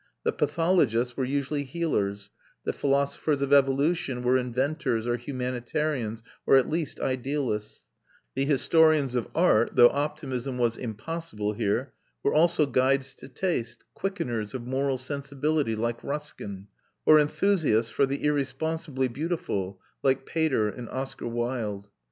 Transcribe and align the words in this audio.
The 0.23 0.31
pathologists 0.31 1.15
were 1.15 1.25
usually 1.25 1.63
healers, 1.63 2.31
the 2.63 2.73
philosophers 2.73 3.43
of 3.43 3.53
evolution 3.53 4.23
were 4.23 4.35
inventors 4.35 5.05
or 5.05 5.15
humanitarians 5.15 6.23
or 6.47 6.57
at 6.57 6.67
least 6.67 6.99
idealists: 6.99 7.85
the 8.33 8.43
historians 8.45 9.13
of 9.13 9.27
art 9.35 9.75
(though 9.75 9.91
optimism 9.91 10.57
was 10.57 10.75
impossible 10.75 11.53
here) 11.53 11.93
were 12.23 12.33
also 12.33 12.65
guides 12.65 13.13
to 13.13 13.29
taste, 13.29 13.85
quickeners 13.93 14.55
of 14.55 14.65
moral 14.65 14.97
sensibility, 14.97 15.75
like 15.75 16.03
Ruskin, 16.03 16.65
or 17.05 17.19
enthusiasts 17.19 17.91
for 17.91 18.07
the 18.07 18.23
irresponsibly 18.23 19.07
beautiful, 19.07 19.79
like 20.01 20.25
Pater 20.25 20.67
and 20.67 20.89
Oscar 20.89 21.27
Wilde. 21.27 21.91